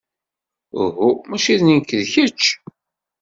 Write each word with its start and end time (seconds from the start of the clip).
Uhu, 0.81 1.09
maci 1.29 1.55
d 1.59 1.61
nekk, 1.63 1.89
d 1.99 2.03
kečč! 2.11 2.41